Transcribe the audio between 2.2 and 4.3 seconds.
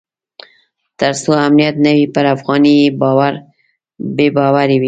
افغانۍ بې